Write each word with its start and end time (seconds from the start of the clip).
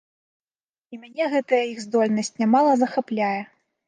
І 0.95 0.97
мяне 1.01 1.27
гэтая 1.33 1.59
іх 1.73 1.77
здольнасць 1.85 2.33
нямала 2.41 2.73
захапляе. 2.81 3.37